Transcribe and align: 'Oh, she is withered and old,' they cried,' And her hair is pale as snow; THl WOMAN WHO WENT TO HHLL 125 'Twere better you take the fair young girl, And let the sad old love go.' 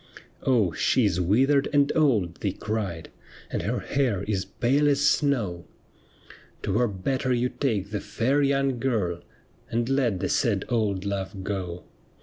'Oh, 0.41 0.71
she 0.71 1.05
is 1.05 1.21
withered 1.21 1.67
and 1.71 1.91
old,' 1.95 2.37
they 2.41 2.53
cried,' 2.53 3.11
And 3.51 3.61
her 3.61 3.81
hair 3.81 4.23
is 4.23 4.45
pale 4.45 4.89
as 4.89 5.01
snow; 5.05 5.67
THl 6.63 6.63
WOMAN 6.63 6.63
WHO 6.63 6.63
WENT 6.63 6.63
TO 6.63 6.69
HHLL 6.69 6.73
125 6.73 6.73
'Twere 6.73 7.15
better 7.29 7.33
you 7.35 7.49
take 7.49 7.91
the 7.91 8.01
fair 8.01 8.41
young 8.41 8.79
girl, 8.79 9.21
And 9.69 9.89
let 9.89 10.19
the 10.19 10.27
sad 10.29 10.65
old 10.69 11.05
love 11.05 11.43
go.' 11.43 11.83